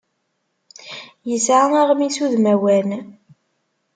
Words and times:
Yesɛa 1.29 1.65
aɣmis 1.81 2.17
udmawan. 2.25 2.89